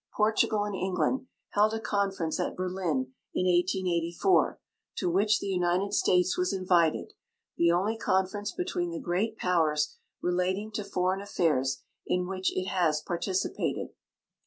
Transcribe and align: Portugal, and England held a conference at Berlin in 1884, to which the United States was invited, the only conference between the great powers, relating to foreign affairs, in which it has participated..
Portugal, 0.17 0.63
and 0.63 0.73
England 0.73 1.27
held 1.51 1.75
a 1.75 1.79
conference 1.79 2.39
at 2.39 2.55
Berlin 2.55 3.13
in 3.35 3.45
1884, 3.45 4.59
to 4.95 5.11
which 5.11 5.37
the 5.39 5.45
United 5.45 5.93
States 5.93 6.35
was 6.35 6.51
invited, 6.51 7.13
the 7.55 7.71
only 7.71 7.99
conference 7.99 8.51
between 8.51 8.89
the 8.89 8.99
great 8.99 9.37
powers, 9.37 9.97
relating 10.19 10.71
to 10.71 10.83
foreign 10.83 11.21
affairs, 11.21 11.83
in 12.07 12.27
which 12.27 12.51
it 12.57 12.65
has 12.65 12.99
participated.. 12.99 13.89